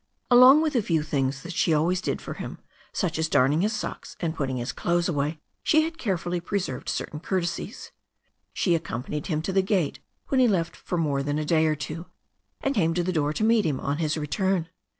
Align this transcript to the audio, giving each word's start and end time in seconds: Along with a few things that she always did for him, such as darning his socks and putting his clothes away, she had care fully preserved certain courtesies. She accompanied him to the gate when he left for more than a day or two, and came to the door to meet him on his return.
Along 0.31 0.63
with 0.63 0.75
a 0.75 0.81
few 0.81 1.03
things 1.03 1.43
that 1.43 1.53
she 1.53 1.75
always 1.75 2.01
did 2.01 2.23
for 2.23 2.33
him, 2.33 2.57
such 2.91 3.19
as 3.19 3.29
darning 3.29 3.61
his 3.61 3.71
socks 3.71 4.17
and 4.19 4.33
putting 4.33 4.57
his 4.57 4.71
clothes 4.71 5.07
away, 5.07 5.39
she 5.61 5.83
had 5.83 5.99
care 5.99 6.17
fully 6.17 6.39
preserved 6.39 6.89
certain 6.89 7.19
courtesies. 7.19 7.91
She 8.51 8.73
accompanied 8.73 9.27
him 9.27 9.43
to 9.43 9.53
the 9.53 9.61
gate 9.61 9.99
when 10.29 10.39
he 10.39 10.47
left 10.47 10.75
for 10.75 10.97
more 10.97 11.21
than 11.21 11.37
a 11.37 11.45
day 11.45 11.67
or 11.67 11.75
two, 11.75 12.07
and 12.61 12.73
came 12.73 12.95
to 12.95 13.03
the 13.03 13.13
door 13.13 13.31
to 13.31 13.43
meet 13.43 13.63
him 13.63 13.79
on 13.79 13.99
his 13.99 14.17
return. 14.17 14.69